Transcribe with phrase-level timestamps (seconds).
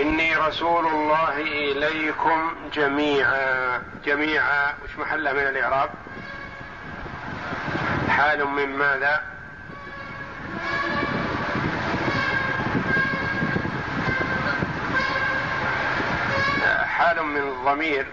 [0.00, 3.82] إني رسول الله إليكم جميعا.
[4.04, 4.74] جميعا.
[4.84, 5.90] وش محله من الإعراب؟
[8.08, 9.22] حال من ماذا؟
[16.84, 18.06] حال من الضمير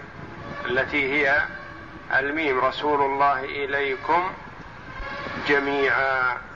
[0.66, 1.42] التي هي
[2.18, 4.32] الميم رسول الله إليكم
[5.48, 6.47] جميعا.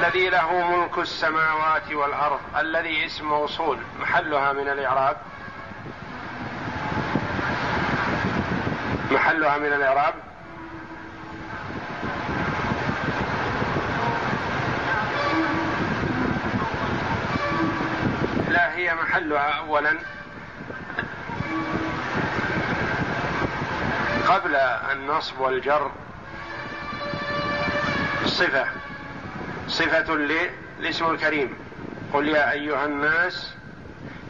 [0.00, 5.16] الذي له ملك السماوات والأرض الذي اسم موصول محلها من الإعراب.
[9.10, 10.14] محلها من الإعراب.
[18.48, 19.98] لا هي محلها اولا.
[24.28, 24.56] قبل
[24.92, 25.90] النصب والجر
[28.24, 28.89] صفة.
[29.70, 30.14] صفة
[30.80, 31.54] لاسم الكريم.
[32.12, 33.54] قل يا أيها الناس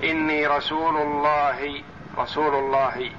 [0.04, 1.82] إني رسول الله
[2.18, 3.10] رسول الله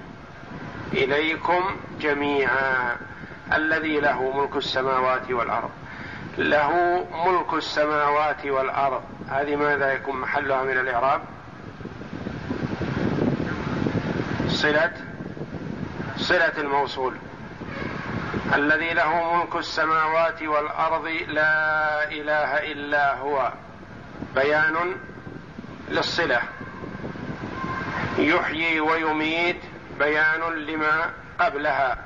[0.93, 1.63] إليكم
[2.01, 2.97] جميعا
[3.53, 5.69] الذي له ملك السماوات والأرض.
[6.37, 9.03] له ملك السماوات والأرض.
[9.29, 11.21] هذه ماذا يكون؟ محلها من الإعراب.
[14.47, 14.91] صلة.
[16.17, 17.13] صلة الموصول.
[18.53, 23.51] الذي له ملك السماوات والأرض لا إله إلا هو.
[24.35, 24.95] بيان
[25.89, 26.41] للصلة.
[28.17, 29.61] يحيي ويميت
[29.99, 31.97] بيان لما قبلها.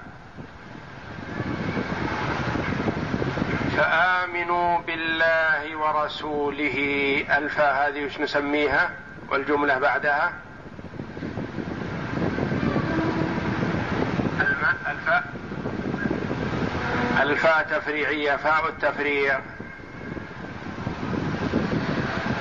[3.77, 6.77] فآمنوا بالله ورسوله.
[7.37, 8.91] الفاء هذه وش نسميها؟
[9.29, 10.33] والجملة بعدها
[14.87, 15.23] الفاء
[17.21, 19.39] الفاء تفريعية؟ فاء التفريع.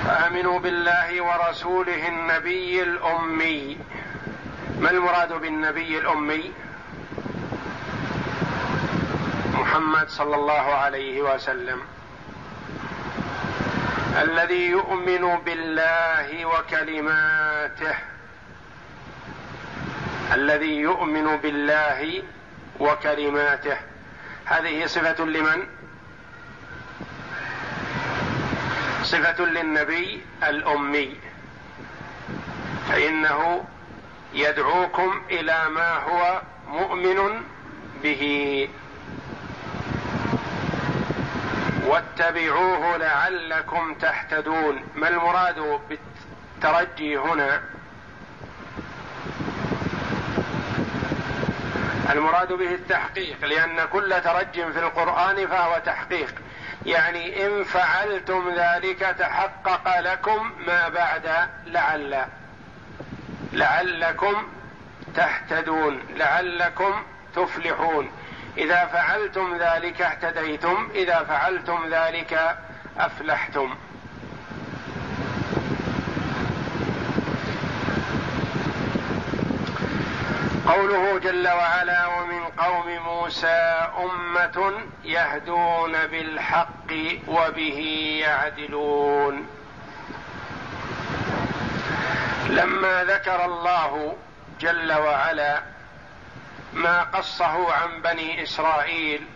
[0.04, 3.78] فآمنوا بالله ورسوله النبي الأمي.
[4.80, 6.52] ما المراد بالنبي الأمي؟
[9.52, 11.80] محمد صلى الله عليه وسلم.
[14.22, 17.94] الذي يؤمن بالله وكلماته.
[20.34, 22.22] الذي يؤمن بالله
[22.80, 23.93] وكلماته.
[24.44, 25.66] هذه صفة لمن؟
[29.02, 31.16] صفة للنبي الأمي.
[32.88, 33.64] فإنه
[34.34, 37.42] يدعوكم إلى ما هو مؤمن
[38.02, 38.68] به.
[41.86, 44.82] واتبعوه لعلكم تهتدون.
[44.96, 47.73] ما المراد بالترجي هنا؟
[52.12, 56.34] المراد به التحقيق لأن كل ترج في القرآن فهو تحقيق.
[56.86, 62.24] يعني إن فعلتم ذلك تحقق لكم ما بعد لعل
[63.52, 64.48] لعلكم
[65.14, 67.02] تهتدون لعلكم
[67.36, 68.10] تفلحون.
[68.58, 72.56] إذا فعلتم ذلك اهتديتم إذا فعلتم ذلك
[72.98, 73.74] أفلحتم.
[80.66, 84.72] قوله جل وعلا ومن قوم موسى أمة
[85.04, 86.92] يهدون بالحق
[87.28, 87.78] وبه
[88.20, 89.46] يعدلون.
[92.48, 94.16] لما ذكر الله
[94.60, 95.62] جل وعلا
[96.72, 99.26] ما قصه عن بني إسرائيل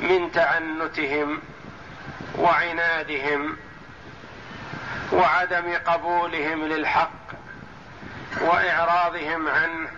[0.00, 1.42] من تعنتهم
[2.38, 3.56] وعنادهم
[5.12, 7.24] وعدم قبولهم للحق
[8.40, 9.88] وإعراضهم عنه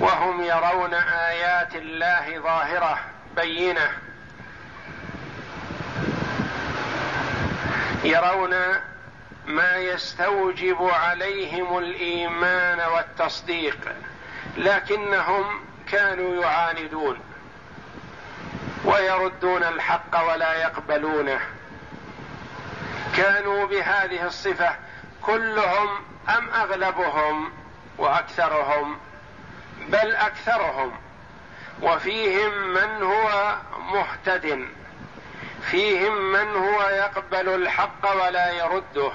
[0.00, 2.98] وهم يرون آيات الله ظاهرة
[3.36, 3.90] بينة.
[8.04, 8.54] يرون
[9.46, 13.78] ما يستوجب عليهم الإيمان والتصديق
[14.56, 17.18] لكنهم كانوا يعاندون
[18.84, 21.40] ويردون الحق ولا يقبلونه.
[23.16, 24.76] كانوا بهذه الصفة
[25.22, 25.88] كلهم
[26.28, 27.52] أم أغلبهم
[27.98, 28.98] وأكثرهم
[29.88, 30.92] بل أكثرهم.
[31.82, 33.56] وفيهم من هو
[33.92, 34.68] مهتد.
[35.70, 39.12] فيهم من هو يقبل الحق ولا يرده.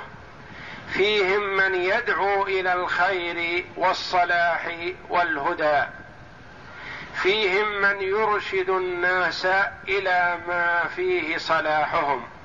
[0.93, 4.69] فيهم من يدعو إلى الخير والصلاح
[5.09, 5.83] والهدى.
[7.13, 9.45] فيهم من يرشد الناس
[9.87, 12.36] إلى ما فيه صلاحهم.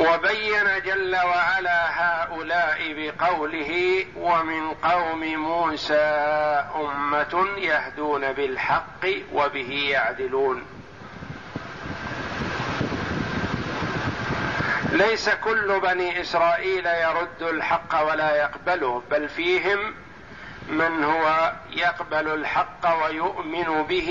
[0.00, 5.94] وبين جل وعلا هؤلاء بقوله ومن قوم موسى
[6.74, 10.66] أمة يهدون بالحق وبه يعدلون.
[14.92, 19.94] ليس كل بني إسرائيل يرد الحق ولا يقبله بل فيهم
[20.68, 24.10] من هو يقبل الحق ويؤمن به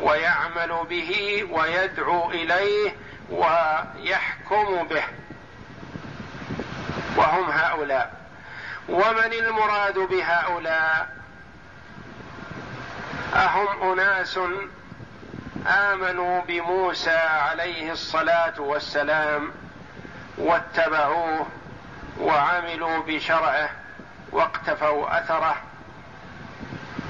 [0.00, 2.94] ويعمل به ويدعو إليه
[3.30, 5.04] ويحكم به.
[7.16, 8.12] وهم هؤلاء.
[8.88, 11.08] ومن المراد بهؤلاء؟
[13.34, 14.38] أهم أناس
[15.66, 19.52] آمنوا بموسى عليه الصلاة والسلام
[20.38, 21.46] واتبعوه
[22.20, 23.70] وعملوا بشرعه
[24.32, 25.56] واقتفوا أثره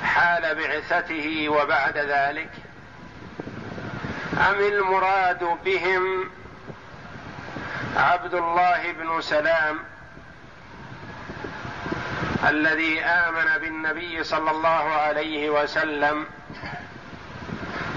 [0.04, 2.50] حال بعثته وبعد ذلك.
[4.32, 6.30] أم المراد بهم
[7.96, 9.78] عبد الله بن سلام
[12.48, 16.26] الذي آمن بالنبي صلى الله عليه وسلم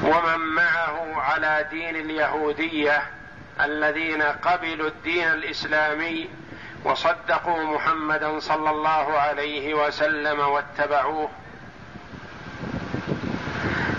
[0.04, 3.04] ومن معه على دين اليهودية
[3.62, 6.30] الذين قبلوا الدين الإسلامي
[6.84, 11.30] وصدقوا محمدا صلى الله عليه وسلم واتبعوه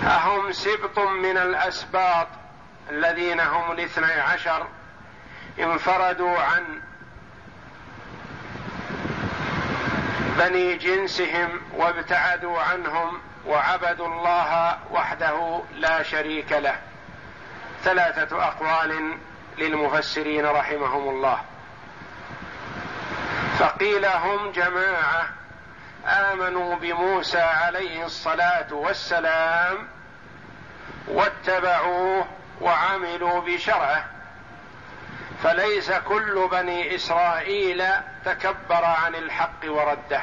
[0.06, 2.26] أهم سبط من الأسباط
[2.90, 4.66] الذين هم الاثني عشر
[5.58, 6.80] انفردوا عن
[10.38, 16.78] بني جنسهم وابتعدوا عنهم وعبدوا الله وحده لا شريك له.
[17.84, 19.18] ثلاثة أقوال
[19.58, 21.38] للمفسرين رحمهم الله.
[23.58, 25.28] فقيل هم جماعة
[26.06, 29.95] آمنوا بموسى عليه الصلاة والسلام
[31.08, 32.26] واتبعوه
[32.60, 34.04] وعملوا بشرعه.
[35.42, 37.84] فليس كل بني إسرائيل
[38.24, 40.20] تكبر عن الحق ورده.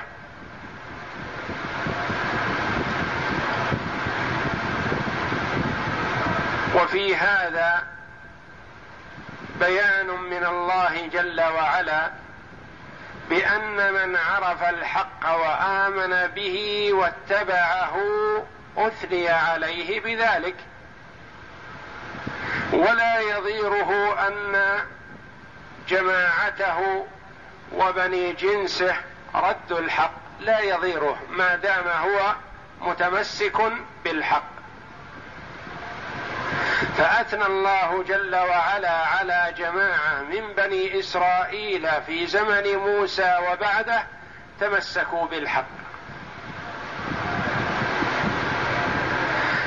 [6.75, 7.83] وفي هذا
[9.59, 12.11] بيان من الله جل وعلا
[13.29, 17.97] بأن من عرف الحق وآمن به واتبعه
[18.77, 20.55] أثني عليه بذلك.
[22.73, 24.79] ولا يضيره أن
[25.87, 27.07] جماعته
[27.73, 28.95] وبني جنسه
[29.35, 30.13] ردوا الحق.
[30.39, 32.35] لا يضيره ما دام هو
[32.81, 33.61] متمسك
[34.03, 34.53] بالحق.
[36.97, 44.03] فأثنى الله جل وعلا على جماعة من بني إسرائيل في زمن موسى وبعده
[44.59, 45.82] تمسكوا بالحق.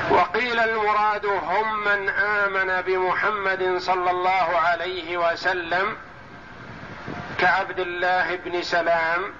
[0.09, 5.97] وقيل المراد هم من آمن بمحمد صلى الله عليه وسلم
[7.39, 9.33] كعبد الله بن سلام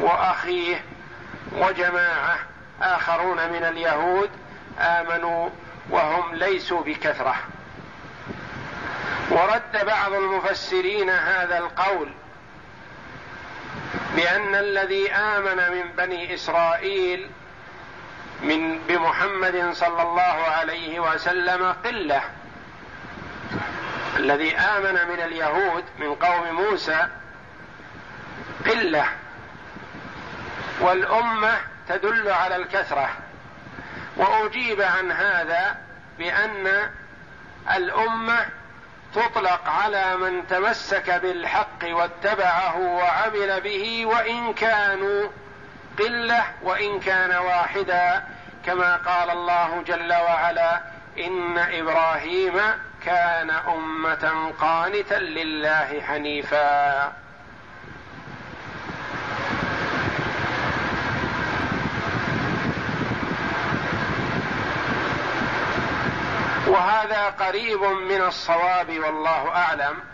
[0.00, 0.84] وأخيه
[1.52, 2.38] وجماعة
[2.82, 4.30] آخرون من اليهود
[4.80, 5.50] آمنوا
[5.90, 7.36] وهم ليسوا بكثرة.
[9.30, 12.12] ورد بعض المفسرين هذا القول
[14.16, 17.30] بأن الذي آمن من بني إسرائيل
[18.42, 22.22] من بمحمد صلى الله عليه وسلم قلة.
[24.16, 27.08] الذي آمن من اليهود من قوم موسى
[28.66, 29.06] قلة.
[30.80, 31.52] والأمة
[31.88, 33.10] تدل على الكثرة.
[34.16, 35.76] وأجيب عن هذا
[36.18, 36.90] بأن
[37.76, 38.46] الأمة
[39.14, 45.28] تطلق على من تمسك بالحق واتبعه وعمل به وإن كانوا
[45.98, 48.24] قلة وإن كان واحدا
[48.66, 50.80] كما قال الله جل وعلا
[51.18, 52.60] إن إبراهيم
[53.04, 57.12] كان أمة قانتا لله حنيفا.
[66.66, 70.09] وهذا قريب من الصواب والله أعلم.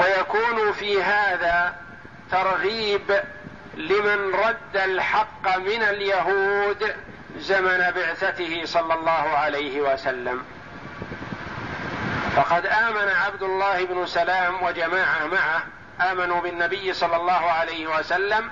[0.00, 1.74] ويكون في هذا
[2.30, 3.22] ترغيب
[3.74, 6.94] لمن رد الحق من اليهود
[7.38, 10.44] زمن بعثته صلى الله عليه وسلم.
[12.36, 15.62] فقد آمن عبد الله بن سلام وجماعة معه
[16.10, 18.50] آمنوا بالنبي صلى الله عليه وسلم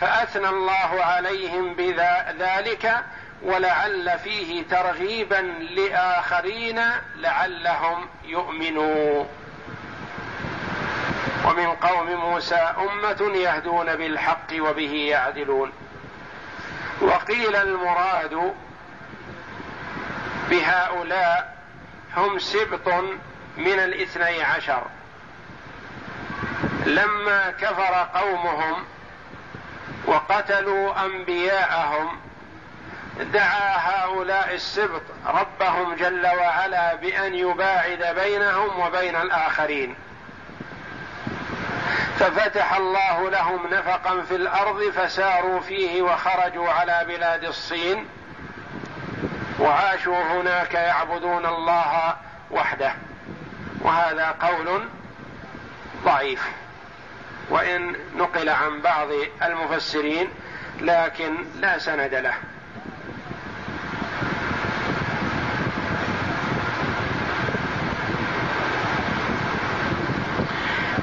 [0.00, 2.96] فأثنى الله عليهم بذلك
[3.42, 6.80] ولعل فيه ترغيبا لآخرين
[7.16, 9.24] لعلهم يؤمنوا.
[11.44, 15.72] ومن قوم موسى أمة يهدون بالحق وبه يعدلون.
[17.00, 18.54] وقيل المراد
[20.50, 21.56] بهؤلاء
[22.16, 22.88] هم سبط
[23.56, 24.82] من الاثني عشر.
[26.86, 28.84] لما كفر قومهم
[30.06, 32.20] وقتلوا أنبياءهم
[33.20, 39.96] دعا هؤلاء السبط ربهم جل وعلا بأن يباعد بينهم وبين الآخرين.
[42.18, 48.06] ففتح الله لهم نفقا في الأرض فساروا فيه وخرجوا على بلاد الصين.
[49.58, 52.16] وعاشوا هناك يعبدون الله
[52.50, 52.92] وحده.
[53.80, 54.88] وهذا قول
[56.04, 56.50] ضعيف.
[57.50, 59.08] وإن نقل عن بعض
[59.42, 60.28] المفسرين
[60.80, 62.34] لكن لا سند له.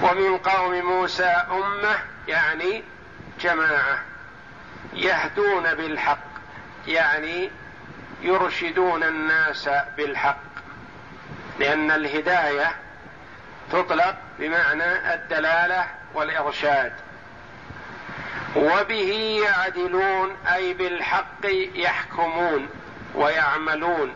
[0.02, 1.96] ومن قوم موسى أمة
[2.28, 2.84] يعني
[3.42, 4.00] جماعة
[4.94, 6.32] يهدون بالحق
[6.88, 7.52] يعني
[8.22, 10.52] يرشدون الناس بالحق
[11.60, 12.76] لأن الهداية
[13.72, 16.94] تطلق بمعنى الدلالة والإرشاد.
[18.56, 22.70] وبه يعدلون أي بالحق يحكمون
[23.16, 24.14] ويعملون.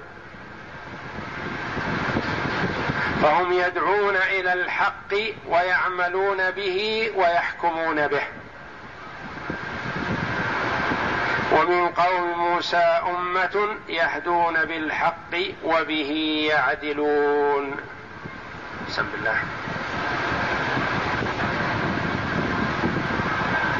[3.25, 5.13] فهم يدعون إلى الحق
[5.47, 8.21] ويعملون به ويحكمون به.
[11.51, 16.11] ومن قوم موسى أمة يهدون بالحق وبه
[16.51, 17.75] يعدلون.
[18.87, 19.37] بسم الله.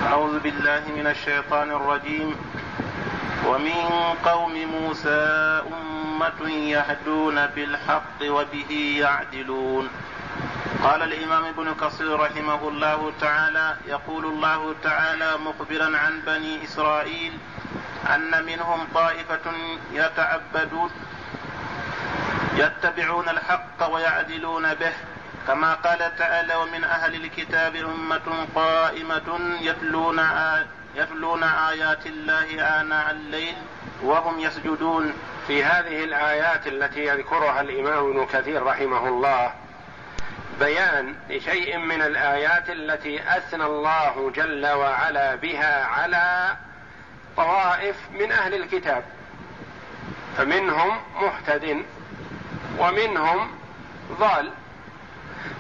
[0.08, 2.36] أعوذ بالله من الشيطان الرجيم.
[3.48, 9.90] ومن قوم موسى أمة يهدون بالحق وبه يعدلون.
[10.84, 17.34] قال الإمام ابن كثير رحمه الله تعالى يقول الله تعالى مخبرا عن بني إسرائيل
[18.16, 19.52] أن منهم طائفة
[19.92, 20.92] يتعبدون
[22.56, 24.94] يتبعون الحق ويعدلون به.
[25.48, 30.20] كما قال تعالى ومن أهل الكتاب أمة قائمة يتلون
[30.96, 33.56] يتلون آيات الله آناء الليل
[34.04, 35.14] وهم يسجدون.
[35.48, 39.54] في هذه الآيات التي يذكرها الإمام ابن كثير رحمه الله
[40.60, 46.56] بيان لشيء من الآيات التي أثنى الله جل وعلا بها على
[47.38, 49.04] طوائف من أهل الكتاب.
[50.38, 51.86] فمنهم محتد
[52.80, 53.52] ومنهم
[54.20, 54.52] ضال.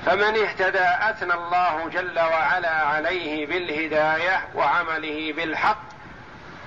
[0.05, 5.83] فمن اهتدى أثنى الله جل وعلا عليه بالهداية وعمله بالحق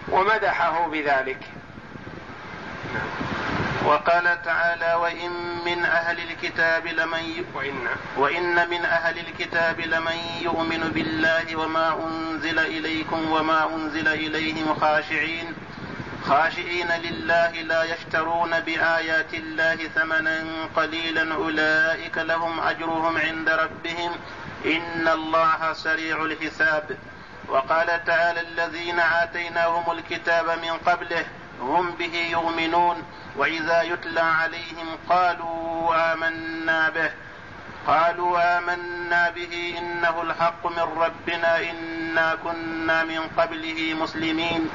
[0.08, 1.40] ومدحه بذلك
[3.84, 5.30] وقال تعالى وإن
[5.64, 7.44] من أهل الكتاب لمن.
[7.54, 7.74] وإن
[8.16, 15.54] وإن من أهل الكتاب لمن يؤمن بالله وما أنزل إليكم وما أنزل إليهم خاشعين
[16.24, 20.44] خاشعين لله لا يشترون بآيات الله ثمنا
[20.76, 24.12] قليلا أولئك لهم أجرهم عند ربهم.
[24.66, 26.98] إن الله سريع الحساب.
[27.48, 31.24] وقال تعالى الذين آتيناهم الكتاب من قبله
[31.60, 33.02] هم به يؤمنون.
[33.36, 37.10] وإذا يتلى عليهم قالوا آمنا به.
[37.86, 44.70] قالوا آمنا به إنه الحق من ربنا إنا كنا من قبله مسلمين.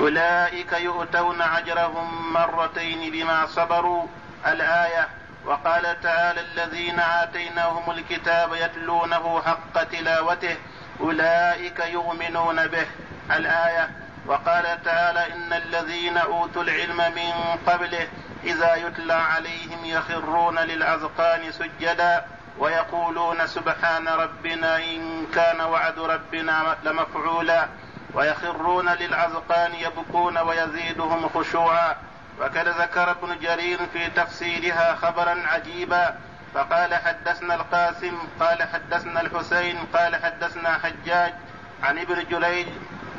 [0.00, 4.06] أولئك يؤتون أجرهم مرتين بما صبروا
[4.46, 5.08] الآية
[5.46, 10.56] وقال تعالى الذين آتيناهم الكتاب يتلونه حق تلاوته
[11.00, 12.86] أولئك يؤمنون به.
[13.30, 13.90] الآية
[14.26, 18.08] وقال تعالى إن الذين أوتوا العلم من قبله
[18.44, 22.24] إذا يتلى عليهم يخرون للأذقان سجدا
[22.58, 27.68] ويقولون سبحان ربنا إن كان وعد ربنا لمفعولا.
[28.14, 31.96] ويخرون للأذقان يبكون ويزيدهم خشوعا.
[32.40, 36.14] وقد ذكر ابن جرير في تفسيرها خبرا عجيبا
[36.54, 41.34] فقال حدثنا القاسم قال حدثنا الحسين قال حدثنا حجاج
[41.82, 42.66] عن ابن جريج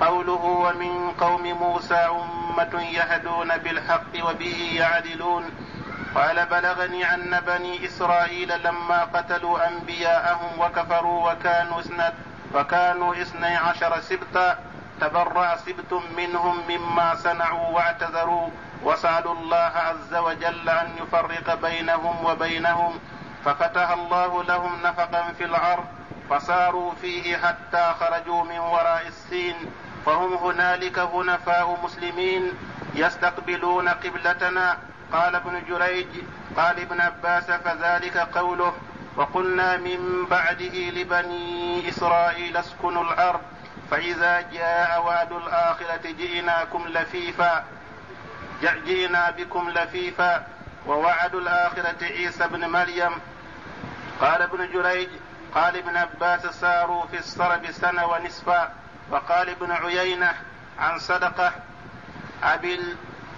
[0.02, 5.50] قوله ومن قوم موسى أمة يهدون بالحق وبه يعدلون
[6.16, 12.14] قال بلغني أن بني إسرائيل لما قتلوا أنبياءهم وكفروا وكانوا اثنى
[12.54, 14.58] وكانوا اثني عشر سبطا
[15.02, 18.50] تبرأ سبت منهم مما صنعوا واعتذروا
[18.84, 23.00] وسألوا الله عز وجل أن يفرق بينهم وبينهم
[23.46, 25.86] ففتح الله لهم نفقا في الأرض
[26.30, 29.56] فصاروا فيه حتى خرجوا من وراء السين
[30.06, 32.52] فهم هنالك هنفاء مسلمين
[32.96, 34.78] يستقبلون قبلتنا
[35.14, 36.08] قال ابن جريج
[36.58, 38.74] قال ابن عباس فذلك قوله
[39.16, 43.42] وقلنا من بعده لبني إسرائيل اسكنوا الأرض
[43.92, 47.66] فإذا جاء وعد الآخرة جئناكم لفيفا
[48.62, 50.48] جئنا بكم لفيفا
[50.88, 53.12] ووعد الآخرة عيسى بن مريم.
[54.22, 55.10] قال ابن جريج
[55.56, 58.72] قال ابن عباس ساروا في السرب سنة ونصفا.
[59.10, 60.34] وقال ابن عيينة
[60.80, 61.54] عن صدقة
[62.44, 62.80] أبي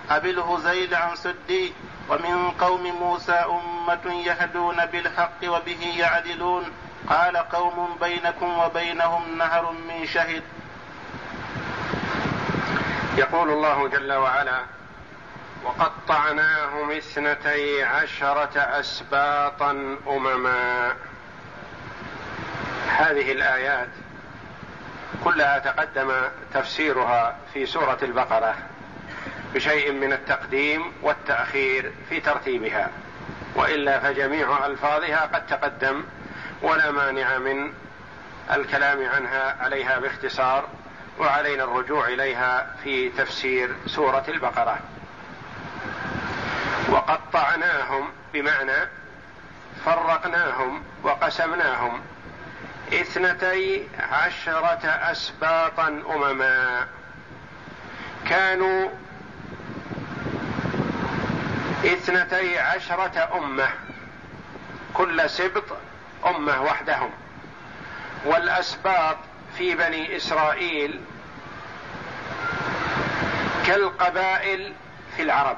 [0.10, 1.74] أبي الهزيل عن سدي.
[2.10, 6.64] ومن قوم موسى أمة يهدون بالحق وبه يعدلون.
[7.10, 10.44] قال قوم بينكم وبينهم نهر من شهد.
[13.18, 14.60] يقول الله جل وعلا
[15.64, 20.94] وقطعناهم اثنتي عشرة أسباطا أمما.
[22.88, 23.90] هذه الآيات
[25.24, 26.12] كلها تقدم
[26.54, 28.56] تفسيرها في سورة البقرة
[29.54, 32.90] بشيء من التقديم والتأخير في ترتيبها
[33.56, 36.04] وإلا فجميع ألفاظها قد تقدم
[36.64, 37.74] ولا مانع من
[38.52, 40.68] الكلام عنها عليها باختصار
[41.20, 44.80] وعلينا الرجوع إليها في تفسير سورة البقرة.
[46.90, 48.90] وقطعناهم بمعنى
[49.86, 52.02] فرقناهم وقسمناهم
[52.94, 56.88] اثنتي عشرة أسباطا أمما.
[58.30, 58.90] كانوا
[61.86, 63.70] اثنتي عشرة أمة.
[64.94, 65.64] كل سبط
[66.26, 67.10] أمة وحدهم.
[68.26, 69.18] والأسباط
[69.58, 71.02] في بني إسرائيل
[73.68, 74.74] كالقبائل
[75.16, 75.58] في العرب.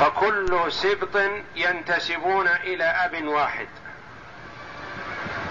[0.00, 1.16] فكل سبط
[1.56, 3.68] ينتسبون إلى أب واحد.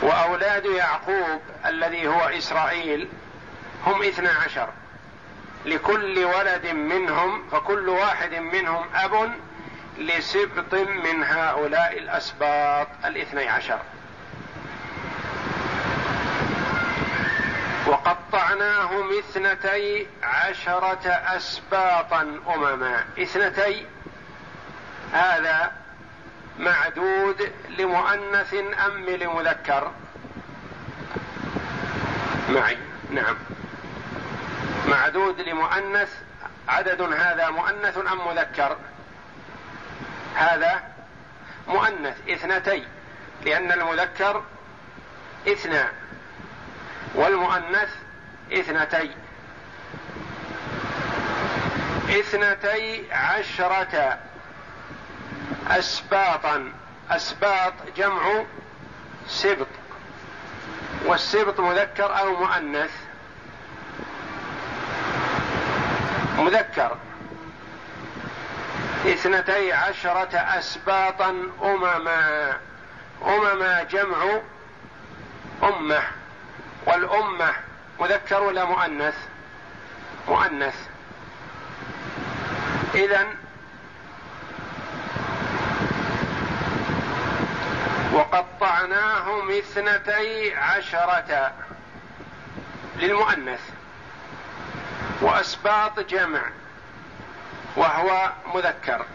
[0.01, 3.09] وأولاد يعقوب الذي هو إسرائيل
[3.85, 4.69] هم اثنا عشر.
[5.65, 9.31] لكل ولد منهم فكل واحد منهم أب
[9.97, 13.79] لسبط من هؤلاء الأسباط الاثني عشر.
[17.87, 22.21] وقطعناهم اثنتي عشرة أسباطا
[22.55, 23.03] أمما.
[23.19, 23.85] اثنتي
[25.13, 25.71] هذا
[26.59, 28.53] معدود لمؤنث
[28.85, 29.91] أم لمذكر؟
[32.49, 32.77] معي
[33.11, 33.35] نعم.
[34.87, 36.09] معدود لمؤنث
[36.67, 38.77] عدد هذا مؤنث أم مذكر؟
[40.35, 40.83] هذا
[41.67, 42.87] مؤنث اثنتي
[43.45, 44.43] لأن المذكر
[45.47, 45.83] اثنى
[47.15, 47.89] والمؤنث
[48.53, 49.11] اثنتي
[52.09, 54.19] اثنتي عشرة
[55.67, 56.71] أسباطا
[57.09, 58.43] أسباط جمع
[59.27, 59.67] سبط
[61.05, 62.91] والسبط مذكر أو مؤنث؟
[66.37, 66.97] مذكر.
[69.05, 71.29] اثنتي عشرة أسباطا
[71.63, 72.53] أمما.
[73.25, 74.39] أمما جمع
[75.63, 76.01] أمة
[76.85, 77.53] والأمة
[77.99, 79.15] مذكر ولا مؤنث؟
[80.27, 80.75] مؤنث.
[82.95, 83.27] إذا
[88.13, 91.53] وقطعناهم اثنتي عشرة
[92.95, 93.61] للمؤنث.
[95.21, 96.41] وأسباط جمع.
[97.75, 99.05] وهو مذكر.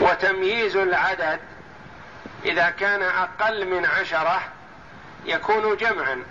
[0.00, 1.40] وتمييز العدد
[2.44, 4.40] إذا كان أقل من عشرة
[5.24, 6.22] يكون جمعا.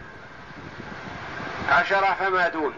[1.70, 2.74] عشرة فما دون.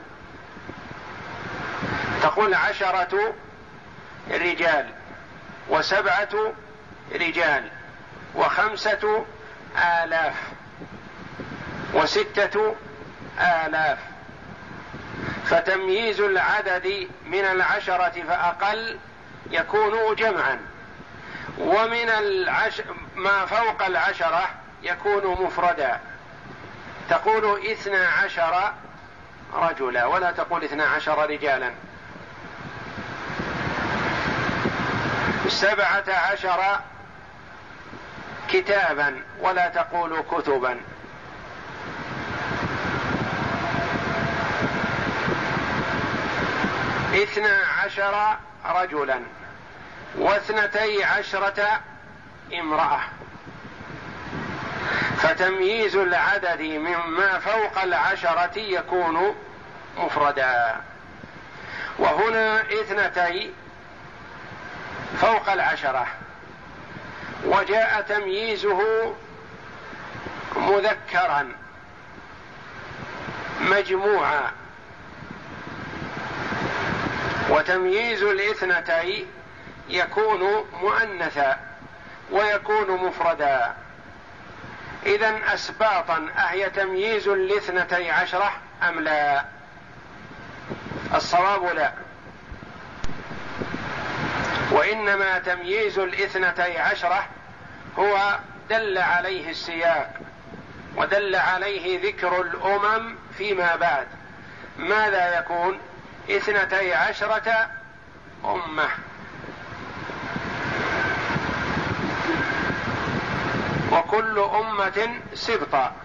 [2.21, 3.33] تقول عشرة
[4.31, 4.89] رجال
[5.69, 6.53] وسبعة
[7.15, 7.69] رجال
[8.35, 9.25] وخمسة
[9.77, 10.35] آلاف
[11.93, 12.75] وستة
[13.39, 14.14] آلاف.
[15.45, 18.97] فتمييز العدد من العشرة فأقل
[19.51, 20.59] يكون جمعا
[21.59, 22.81] ومن العش...
[23.15, 24.49] ما فوق العشرة
[24.83, 25.99] يكون مفردا.
[27.09, 28.73] تقول اثنا عشر
[29.53, 31.71] رجلا ولا تقول اثنا عشر رجالا.
[35.47, 36.79] سبعة عشر
[38.49, 40.77] كتابا ولا تقول كتبا.
[47.25, 49.19] اثنا عشر رجلا
[50.15, 51.81] واثنتي عشرة
[52.53, 52.99] امرأة.
[55.17, 59.35] فتمييز العدد مما فوق العشرة يكون
[59.97, 60.81] مفردا.
[61.99, 63.53] وهنا اثنتي
[65.21, 66.07] فوق العشرة.
[67.45, 69.13] وجاء تمييزه
[70.55, 71.51] مذكرا
[73.61, 74.51] مجموعا.
[77.55, 79.27] وتمييز الاثنتي
[79.89, 81.59] يكون مؤنثا
[82.31, 83.75] ويكون مفردا.
[85.05, 88.51] إذا أسباطا أهي تمييز لاثنتي عشرة
[88.89, 89.45] أم لا؟
[91.15, 91.91] الصواب لا.
[94.71, 97.27] وإنما تمييز الاثنتي عشرة
[97.99, 98.39] هو
[98.69, 100.13] دل عليه السياق
[100.95, 104.07] ودل عليه ذكر الأمم فيما بعد.
[104.77, 105.79] ماذا يكون؟
[106.29, 107.69] اثنتي عشرة
[108.45, 108.89] أمة.
[113.91, 115.95] وكل أمة سبطا.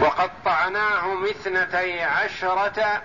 [0.00, 3.02] وقطعناهم اثنتي عشرة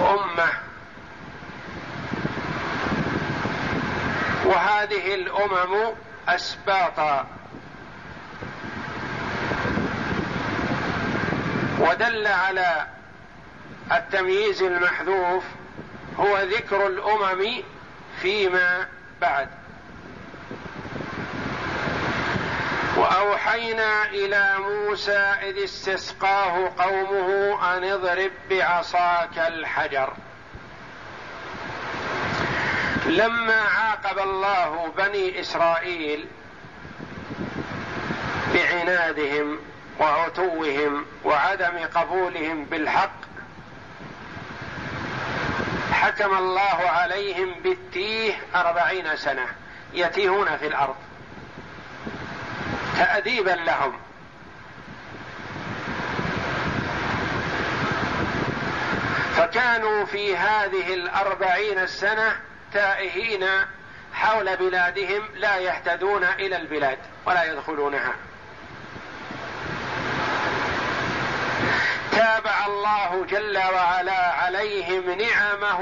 [0.00, 0.48] أمة.
[4.44, 5.94] وهذه الأمم
[6.28, 7.26] أسباطا.
[11.82, 12.86] ودل على
[13.92, 15.44] التمييز المحذوف
[16.18, 17.62] هو ذكر الأمم
[18.22, 18.86] فيما
[19.20, 19.48] بعد.
[22.96, 30.12] وأوحينا إلى موسى إذ استسقاه قومه أن اضرب بعصاك الحجر.
[33.06, 36.26] لما عاقب الله بني إسرائيل
[38.54, 43.22] بعنادهم وعتوهم وعدم قبولهم بالحق
[45.92, 49.46] حكم الله عليهم بالتيه أربعين سنة
[49.94, 50.96] يتيهون في الأرض
[52.98, 53.98] تأديبا لهم.
[59.36, 62.40] فكانوا في هذه الأربعين السنة
[62.72, 63.46] تائهين
[64.14, 68.12] حول بلادهم لا يهتدون إلى البلاد ولا يدخلونها.
[72.12, 75.80] تابع الله جل وعلا عليهم نعمه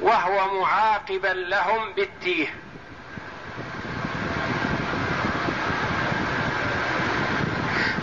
[0.00, 2.54] وهو معاقبا لهم بالتيه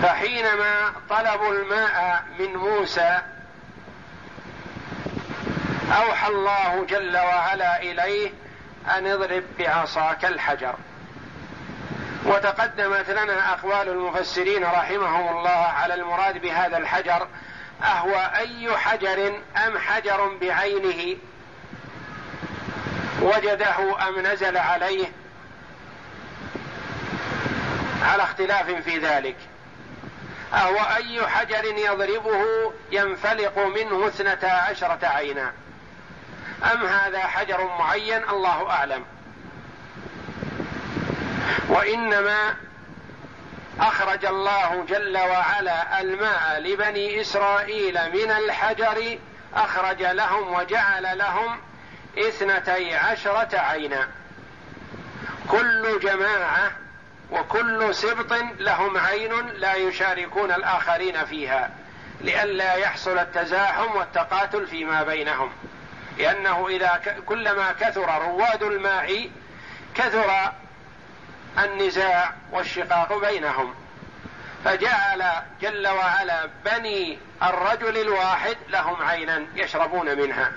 [0.04, 3.22] فحينما طلبوا الماء من موسى
[5.92, 8.32] أوحى الله جل وعلا إليه
[8.98, 10.76] أن اضرب بعصاك الحجر.
[12.28, 17.28] وتقدمت لنا أقوال المفسرين رحمهم الله على المراد بهذا الحجر
[17.84, 21.18] أهو أي حجر أم حجر بعينه؟
[23.22, 25.08] وجده أم نزل عليه؟
[28.04, 29.36] على اختلاف في ذلك.
[30.54, 32.44] أهو أي حجر يضربه
[32.92, 35.54] ينفلق منه اثنتا عشرة عينا؟
[36.74, 39.06] أم هذا حجر معين؟ الله أعلم.
[41.70, 42.56] وإنما
[43.80, 49.18] أخرج الله جل وعلا الماء لبني إسرائيل من الحجر
[49.56, 51.60] أخرج لهم وجعل لهم
[52.18, 54.08] إثنتي عشرة عينا.
[55.48, 56.72] كل جماعة
[57.32, 61.70] وكل سبط لهم عين لا يشاركون الآخرين فيها
[62.22, 65.52] لئلا يحصل التزاحم والتقاتل فيما بينهم.
[66.18, 69.30] لأنه إذا كلما كثر رواد الماء
[69.96, 70.52] كثر
[71.60, 73.76] النزاع والشقاق بينهم.
[74.66, 75.24] فجعل
[75.62, 80.52] جل وعلا بني الرجل الواحد لهم عينا يشربون منها.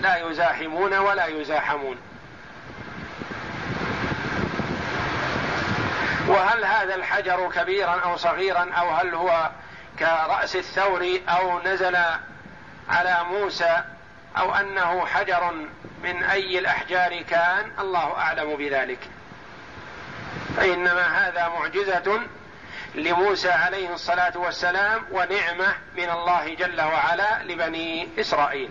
[0.00, 1.96] لا يزاحمون ولا يزاحمون.
[6.28, 9.50] وهل هذا الحجر كبيرا أو صغيرا أو هل هو
[9.98, 11.96] كرأس الثور أو نزل
[12.88, 13.82] على موسى
[14.38, 15.52] أو أنه حجر
[16.02, 18.98] من أي الأحجار كان؟ الله أعلم بذلك.
[20.56, 22.20] فإنما هذا معجزة
[22.94, 28.70] لموسى عليه الصلاة والسلام ونعمة من الله جل وعلا لبني إسرائيل.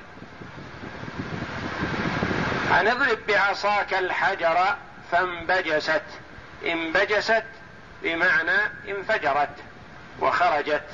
[2.72, 4.76] أن اضرب بعصاك الحجر
[5.12, 6.04] فانبجست.
[6.66, 7.44] انبجست
[8.04, 8.58] بمعنى
[8.90, 9.56] انفجرت
[10.20, 10.86] وخرجت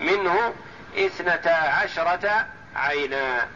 [0.00, 0.54] منه
[0.98, 2.46] اثنتا عشرة
[2.76, 3.48] عينا.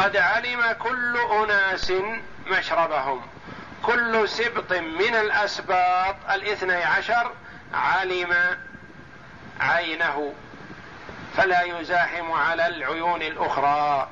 [0.00, 1.92] قد علم كل أناس
[2.46, 3.22] مشربهم.
[3.82, 7.32] كل سبط من الأسباط الاثني عشر
[7.74, 8.36] علم
[9.60, 10.34] عينه
[11.36, 14.08] فلا يزاحم على العيون الأخرى.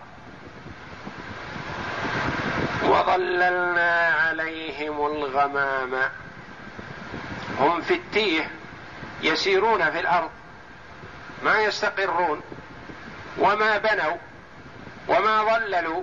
[2.83, 6.11] وظللنا عليهم الغمام.
[7.59, 8.51] هم في التيه
[9.22, 10.31] يسيرون في الأرض.
[11.44, 12.42] ما يستقرون.
[13.38, 14.16] وما بنوا.
[15.09, 16.03] وما ضللوا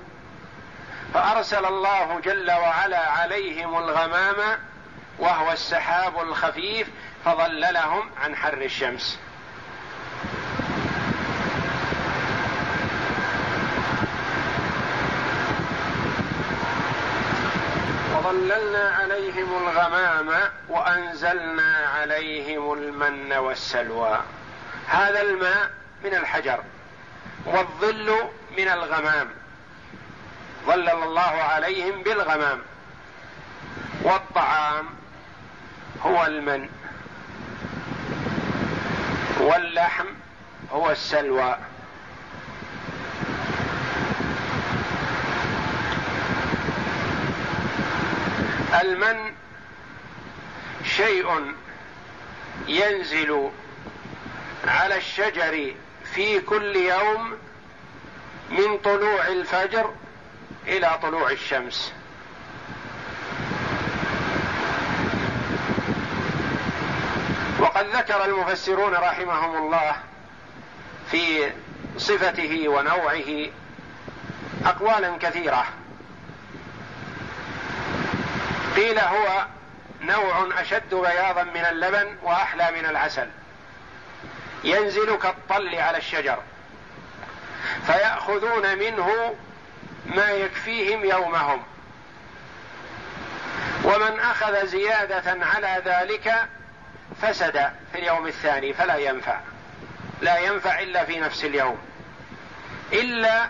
[1.13, 4.35] فأرسل الله جل وعلا عليهم الغمام
[5.19, 6.87] وهو السحاب الخفيف
[7.25, 9.19] فظللهم عن حر الشمس.
[18.15, 20.29] وظللنا عليهم الغمام
[20.69, 24.19] وأنزلنا عليهم المن والسلوى.
[24.87, 25.71] هذا الماء
[26.03, 26.63] من الحجر.
[27.45, 29.29] والظل من الغمام.
[30.65, 32.61] ظلل الله عليهم بالغمام.
[34.03, 34.85] والطعام
[36.01, 36.69] هو المن.
[39.39, 40.05] واللحم
[40.71, 41.57] هو السلوى.
[48.81, 49.33] المن
[50.83, 51.53] شيء
[52.67, 53.51] ينزل
[54.67, 55.73] على الشجر
[56.13, 57.37] في كل يوم
[58.55, 59.93] من طلوع الفجر
[60.67, 61.93] إلى طلوع الشمس.
[67.59, 69.95] وقد ذكر المفسرون رحمهم الله
[71.11, 71.51] في
[71.97, 73.49] صفته ونوعه
[74.65, 75.65] أقوالا كثيرة.
[78.75, 79.45] قيل هو
[80.01, 83.29] نوع أشد بياضا من اللبن وأحلى من العسل.
[84.63, 86.39] ينزل كالطل على الشجر.
[87.87, 89.35] فيأخذون منه
[90.05, 91.63] ما يكفيهم يومهم.
[93.83, 96.47] ومن أخذ زيادة على ذلك
[97.21, 99.39] فسد في اليوم الثاني فلا ينفع.
[100.21, 101.77] لا ينفع إلا في نفس اليوم.
[102.93, 103.49] إلا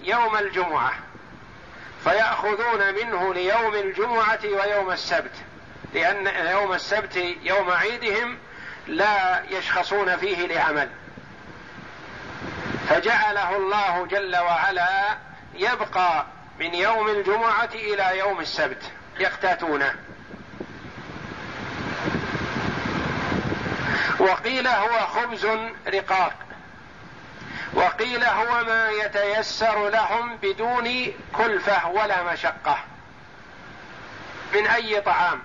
[0.00, 0.92] يوم الجمعة.
[2.04, 5.34] فيأخذون منه ليوم الجمعة ويوم السبت.
[5.94, 8.38] لأن يوم السبت يوم عيدهم
[8.86, 10.88] لا يشخصون فيه لعمل.
[12.88, 15.16] فجعله الله جل وعلا
[15.54, 16.26] يبقى
[16.60, 18.82] من يوم الجمعة إلى يوم السبت
[19.20, 19.94] يقتاتونه
[24.18, 25.46] وقيل هو خبز
[25.88, 26.34] رقاق.
[27.74, 32.78] وقيل هو ما يتيسر لهم بدون كلفة ولا مشقة.
[34.54, 35.42] من أي طعام؟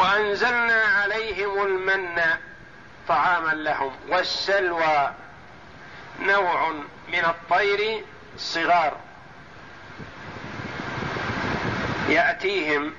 [0.00, 2.20] وأنزلنا عليهم المن
[3.08, 5.14] طعاما لهم والسلوى
[6.20, 6.70] نوع
[7.08, 8.96] من الطير الصغار
[12.08, 12.92] يأتيهم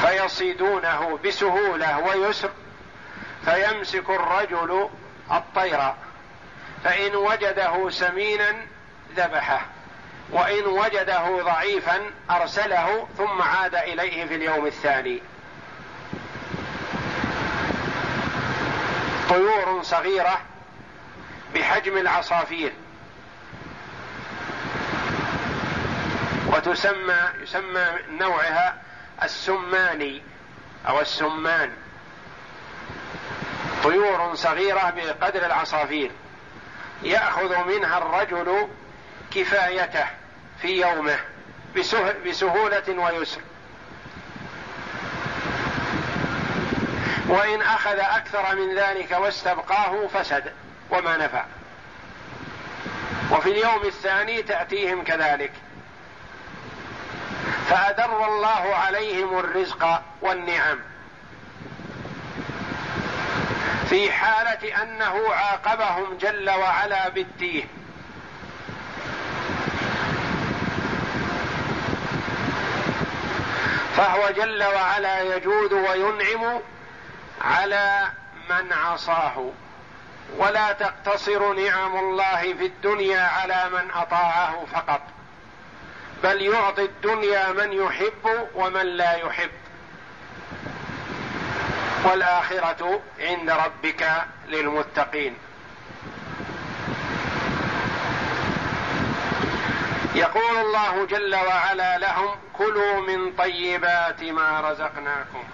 [0.00, 2.50] فيصيدونه بسهولة ويسر
[3.44, 4.88] فيمسك الرجل
[5.32, 5.80] الطير
[6.84, 8.66] فإن وجده سمينا
[9.16, 9.66] ذبحه.
[10.32, 15.22] وإن وجده ضعيفا أرسله ثم عاد إليه في اليوم الثاني.
[19.28, 20.40] طيور صغيرة
[21.54, 22.72] بحجم العصافير.
[26.46, 28.82] وتسمى يسمى نوعها
[29.22, 30.22] السماني
[30.88, 31.70] أو السمان.
[33.84, 36.10] طيور صغيرة بقدر العصافير.
[37.02, 38.68] يأخذ منها الرجل
[39.34, 40.21] كفايته.
[40.62, 41.18] في يومه
[42.26, 43.40] بسهولة ويسر.
[47.28, 50.52] وإن أخذ أكثر من ذلك واستبقاه فسد
[50.90, 51.44] وما نفع.
[53.30, 55.52] وفي اليوم الثاني تأتيهم كذلك.
[57.68, 60.78] فأدر الله عليهم الرزق والنعم.
[63.88, 67.64] في حالة أنه عاقبهم جل وعلا بالتيه
[73.96, 76.60] فهو جل وعلا يجود وينعم
[77.40, 78.08] على
[78.50, 79.50] من عصاه.
[80.36, 85.00] ولا تقتصر نعم الله في الدنيا على من أطاعه فقط
[86.22, 89.50] بل يعطي الدنيا من يحب ومن لا يحب.
[92.04, 95.36] والآخرة عند ربك للمتقين.
[100.14, 105.44] يقول الله جل وعلا لهم كلوا من طيبات ما رزقناكم.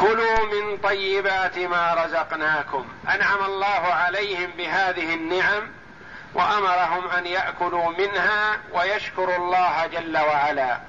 [0.00, 2.86] كلوا من طيبات ما رزقناكم.
[3.14, 5.70] أنعم الله عليهم بهذه النعم
[6.34, 10.80] وأمرهم أن يأكلوا منها ويشكروا الله جل وعلا.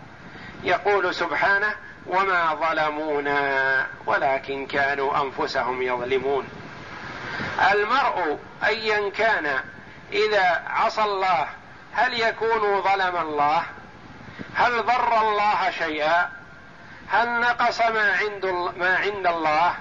[0.64, 1.76] يقول سبحانه
[2.08, 6.48] وما ظلمونا ولكن كانوا أنفسهم يظلمون.
[7.72, 9.60] المرء ايا كان
[10.12, 11.48] إذا عصى الله
[11.94, 13.64] هل يكون ظلم الله؟
[14.56, 16.30] هل ضر الله شيئا؟
[17.10, 18.46] هل نقص ما عند
[18.78, 19.76] ما عند الله؟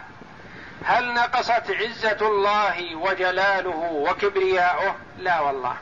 [0.84, 5.76] هل نقصت عزة الله وجلاله وكبرياؤه؟ لا والله.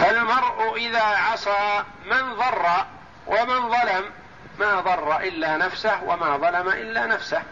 [0.00, 2.86] فالمرء إذا عصى من ضر
[3.26, 4.04] ومن ظلم
[4.58, 7.42] ما ضر إلا نفسه وما ظلم إلا نفسه.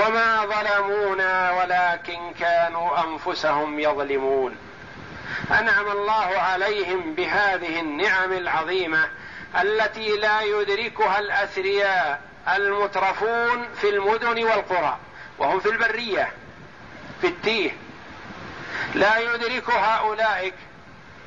[0.00, 4.56] وما ظلمونا ولكن كانوا انفسهم يظلمون.
[5.50, 9.08] انعم الله عليهم بهذه النعم العظيمه
[9.60, 14.98] التي لا يدركها الاثرياء المترفون في المدن والقرى
[15.38, 16.32] وهم في البريه
[17.20, 17.70] في التيه.
[18.94, 20.54] لا يدركها اولئك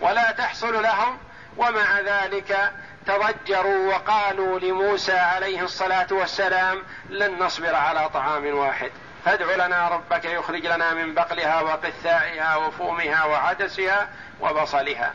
[0.02, 1.18] ولا تحصل لهم
[1.58, 2.72] ومع ذلك
[3.06, 8.92] تضجروا وقالوا لموسى عليه الصلاة والسلام لن نصبر على طعام واحد.
[9.26, 14.10] فادع لنا ربك يخرج لنا من بقلها وقثائها وفومها وعدسها
[14.42, 15.13] وبصلها.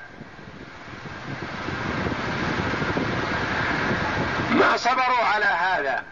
[4.51, 6.05] ما صبروا على هذا.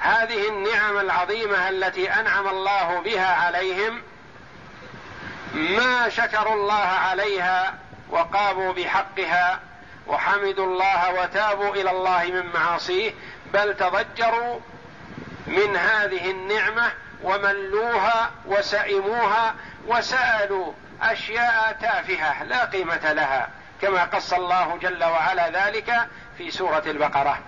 [0.00, 4.02] هذه النعم العظيمة التي أنعم الله بها عليهم
[5.54, 7.74] ما شكروا الله عليها
[8.10, 9.60] وقاموا بحقها
[10.06, 13.12] وحمدوا الله وتابوا إلى الله من معاصيه
[13.52, 14.60] بل تضجروا
[15.46, 19.54] من هذه النعمة وملوها وسئموها
[19.86, 23.48] وسألوا أشياء تافهة لا قيمة لها
[23.82, 27.38] كما قص الله جل وعلا ذلك في سورة البقرة.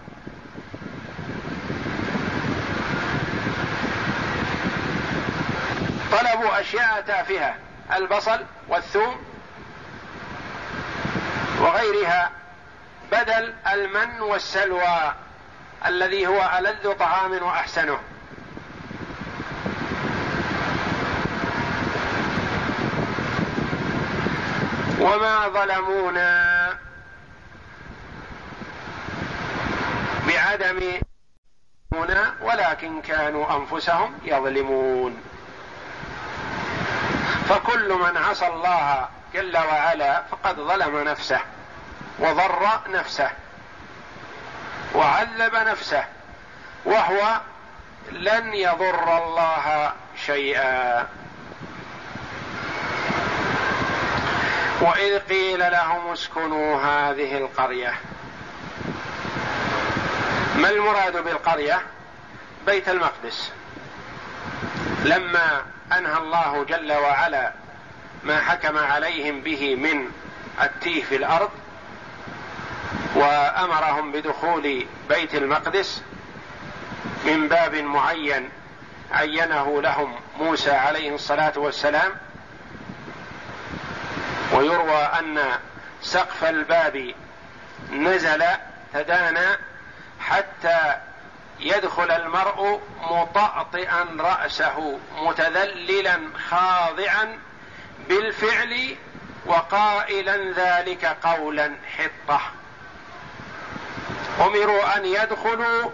[6.13, 7.55] طلبوا أشياء تافهة
[7.97, 9.17] البصل والثوم
[11.61, 12.31] وغيرها.
[13.15, 15.15] بدل المن والسلوى
[15.87, 17.99] الذي هو ألذ طعام وأحسنه.
[25.01, 26.79] وما ظلمونا
[30.29, 31.01] بعدم
[32.43, 35.23] ولكن كانوا أنفسهم يظلمون.
[37.49, 41.41] فكل من عصى الله جل وعلا فقد ظلم نفسه.
[42.19, 43.31] وضر نفسه
[44.95, 46.05] وعذب نفسه
[46.85, 47.41] وهو
[48.13, 49.93] لن يضر الله
[50.27, 51.07] شيئا.
[54.81, 57.95] وإذ قيل لهم اسكنوا هذه القرية.
[60.57, 61.83] ما المراد بالقرية؟
[62.67, 63.53] بيت المقدس.
[65.05, 67.53] لما أنهى الله جل وعلا
[68.25, 70.11] ما حكم عليهم به من
[70.63, 71.51] التيه في الأرض
[73.25, 76.03] وأمرهم بدخول بيت المقدس
[77.25, 78.51] من باب معين
[79.13, 82.13] عينه لهم موسى عليه الصلاة والسلام.
[84.53, 85.59] ويروى أن
[86.03, 87.15] سقف الباب
[87.93, 88.45] نزل
[88.95, 89.59] تدانى
[90.21, 90.95] حتى
[91.61, 97.39] يدخل المرء مطأطئا رأسه متذللا خاضعا
[98.09, 98.97] بالفعل
[99.47, 102.41] وقائلا ذلك قولا حطة.
[104.41, 105.91] أمروا أن يدخلوا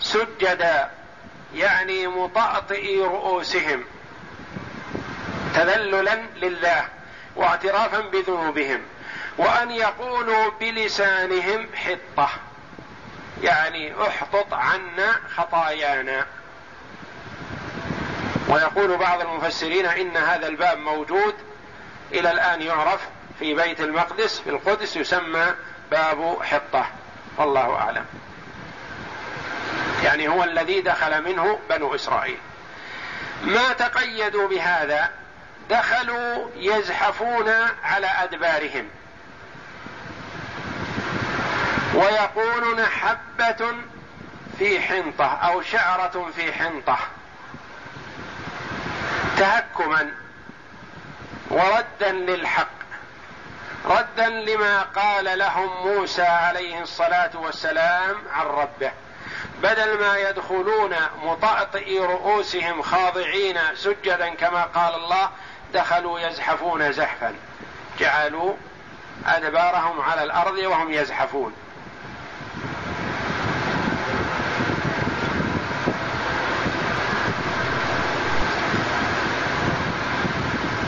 [0.00, 0.90] سجدا
[1.54, 3.84] يعني مطأطئي رؤوسهم
[5.54, 6.84] تذللا لله
[7.36, 8.80] واعترافا بذنوبهم
[9.38, 12.28] وأن يقولوا بلسانهم حطة
[13.42, 16.26] يعني احطط عنا خطايانا.
[18.48, 21.34] ويقول بعض المفسرين إن هذا الباب موجود
[22.12, 23.00] إلى الآن يعرف
[23.38, 25.46] في بيت المقدس في القدس يسمى
[25.90, 26.86] باب حطة.
[27.38, 28.04] والله أعلم.
[30.04, 32.38] يعني هو الذي دخل منه بنو إسرائيل.
[33.42, 35.10] ما تقيدوا بهذا
[35.70, 37.48] دخلوا يزحفون
[37.84, 38.88] على أدبارهم.
[41.94, 43.74] ويقولون حبة
[44.58, 46.98] في حنطة أو شعرة في حنطة.
[49.36, 50.10] تهكما
[51.50, 52.77] وردا للحق.
[53.88, 58.92] ردا لما قال لهم موسى عليه الصلاة والسلام عن ربه.
[59.62, 65.30] بدل ما يدخلون مطأطئي رؤوسهم خاضعين سجدا كما قال الله
[65.74, 67.34] دخلوا يزحفون زحفا.
[67.98, 68.54] جعلوا
[69.26, 71.52] أدبارهم على الأرض وهم يزحفون.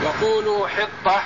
[0.03, 1.21] وقولوا حطة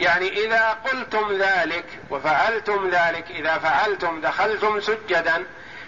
[0.00, 5.44] يعني إذا قلتم ذلك وفعلتم ذلك إذا فعلتم دخلتم سجدا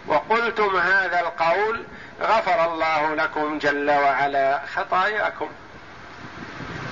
[0.07, 1.85] وقلتم هذا القول
[2.21, 5.49] غفر الله لكم جل وعلا خطاياكم.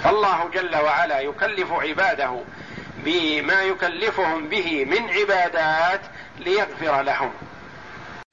[0.04, 2.40] فالله جل وعلا يكلف عباده
[2.96, 6.00] بما يكلفهم به من عبادات
[6.38, 7.32] ليغفر لهم.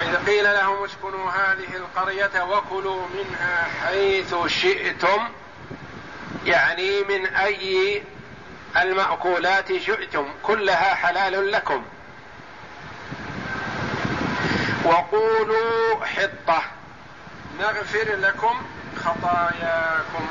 [0.01, 5.29] إذ قيل لهم اسكنوا هذه القرية وكلوا منها حيث شئتم
[6.45, 8.03] يعني من أي
[8.77, 11.85] المأكولات شئتم كلها حلال لكم.
[14.85, 16.61] وقولوا حطة.
[17.59, 18.61] نغفر لكم
[19.05, 20.27] خطاياكم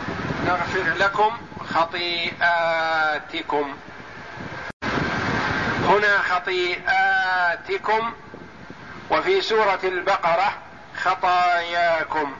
[0.46, 1.38] نغفر لكم
[1.74, 2.96] خطيئاتكم.
[5.88, 7.26] هنا خطيئات
[7.66, 8.12] سيئاتكم
[9.10, 10.52] وفي سورة البقرة
[11.02, 12.36] خطاياكم.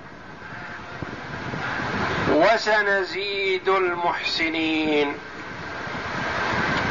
[2.29, 5.19] وسنزيد المحسنين.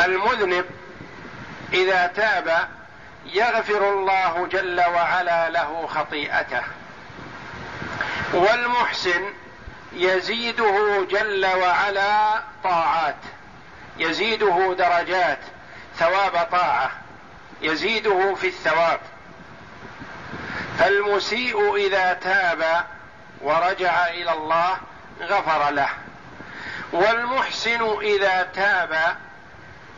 [0.06, 0.66] المذنب
[1.74, 2.70] إذا تاب
[3.26, 6.62] يغفر الله جل وعلا له خطيئته
[8.34, 9.34] والمحسن
[9.93, 13.16] يزيده جل وعلا طاعات
[13.98, 15.39] يزيده درجات
[15.98, 16.91] ثواب طاعة
[17.62, 19.00] يزيده في الثواب.
[20.80, 22.86] فالمسيء إذا تاب
[23.41, 24.78] ورجع إلى الله
[25.22, 25.89] غفر له
[26.93, 29.18] والمحسن إذا تاب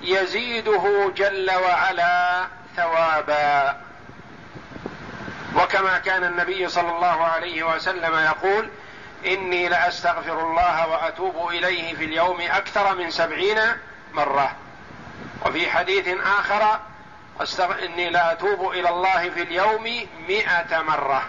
[0.01, 3.81] يزيده جل وعلا ثوابا
[5.55, 8.69] وكما كان النبي صلى الله عليه وسلم يقول
[9.25, 13.59] إني لأستغفر الله وأتوب إليه في اليوم أكثر من سبعين
[14.13, 14.55] مرة
[15.45, 16.07] وفي حديث
[16.39, 16.79] آخر.
[17.83, 19.83] إني لأتوب إلى الله في اليوم
[20.27, 21.23] مئة مرة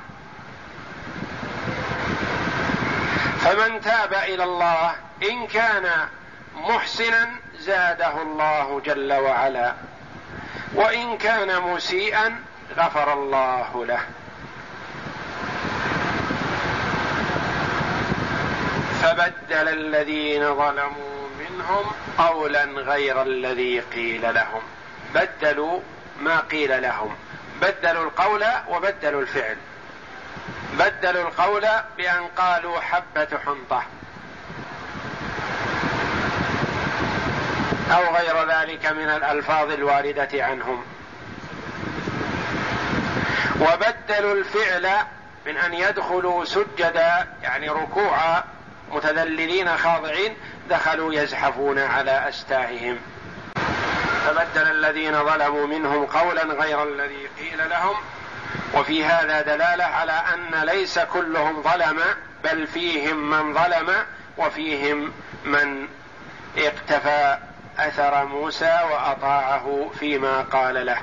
[3.41, 4.95] فمن تاب إلى الله
[5.31, 6.09] إن كان
[6.55, 9.75] محسنا زاده الله جل وعلا.
[10.75, 12.41] وإن كان مسيئا
[12.77, 14.01] غفر الله له.
[19.03, 21.85] فبدل الذين ظلموا منهم
[22.19, 24.63] قولا غير الذي قيل لهم.
[25.15, 25.81] بدلوا
[26.21, 27.17] ما قيل لهم.
[27.63, 29.57] بدلوا القول وبدلوا الفعل.
[30.73, 33.83] بدلوا القول بأن قالوا حبة حنطة.
[37.91, 40.85] أو غير ذلك من الألفاظ الواردة عنهم.
[43.61, 44.91] وبدلوا الفعل
[45.47, 48.45] من أن يدخلوا سجدا يعني ركوعا
[48.93, 50.37] متذللين خاضعين
[50.71, 52.99] دخلوا يزحفون على أستاههم.
[54.27, 57.97] فبدل الذين ظلموا منهم قولا غير الذي قيل لهم.
[58.75, 62.01] وفي هذا دلالة على أن ليس كلهم ظلم
[62.45, 63.95] بل فيهم من ظلم
[64.39, 65.13] وفيهم
[65.45, 65.89] من
[66.59, 67.39] اقتفى.
[67.79, 70.99] أثر موسى وأطاعه فيما قال له.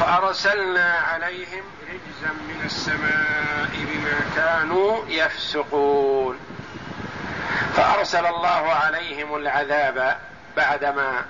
[0.00, 6.38] فأرسلنا عليهم رجزا من السماء بما كانوا يفسقون.
[7.76, 10.18] فأرسل الله عليهم العذاب
[10.56, 11.24] بعدما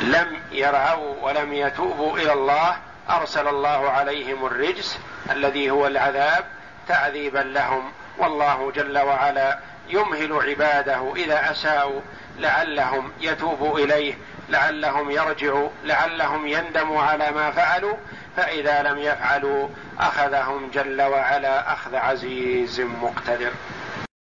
[0.00, 2.76] لم يرعوا ولم يتوبوا إلى الله.
[3.10, 4.98] أرسل الله عليهم الرجس
[5.30, 6.44] الذي هو العذاب
[6.88, 7.92] تعذيبا لهم.
[8.18, 9.58] والله جل وعلا
[9.92, 12.00] يمهل عباده إذا أساءوا
[12.38, 14.14] لعلهم يتوبوا إليه
[14.48, 17.96] لعلهم يرجعوا لعلهم يندموا على ما فعلوا
[18.36, 19.68] فإذا لم يفعلوا
[20.00, 23.50] أخذهم جل وعلا أخذ عزيز مقتدر.